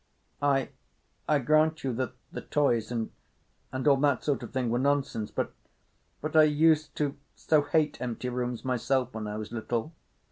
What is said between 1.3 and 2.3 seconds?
grant you that